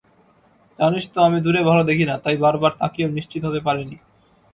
জানিস 0.79 1.05
তো 1.13 1.19
আমি 1.27 1.37
দূরে 1.45 1.61
ভালো 1.69 1.83
দেখিনা, 1.89 2.13
তাই 2.23 2.35
বার 2.43 2.55
বার 2.61 2.73
তাকিয়েও 2.79 3.15
নিশ্চিত 3.17 3.41
হতে 3.47 3.59
পারিনি। 3.67 3.97